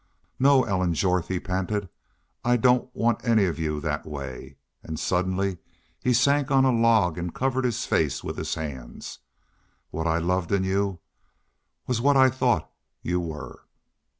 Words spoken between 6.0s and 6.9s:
he sank on the